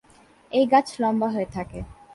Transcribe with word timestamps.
এই 0.51 0.65
গাছ 0.71 0.87
লম্বা 1.01 1.27
হয়ে 1.33 1.47
থাকে। 1.55 1.79